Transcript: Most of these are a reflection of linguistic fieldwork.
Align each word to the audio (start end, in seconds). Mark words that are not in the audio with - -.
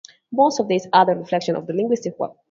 Most 0.31 0.59
of 0.59 0.67
these 0.67 0.87
are 0.93 1.07
a 1.11 1.15
reflection 1.15 1.55
of 1.55 1.69
linguistic 1.69 2.17
fieldwork. 2.17 2.35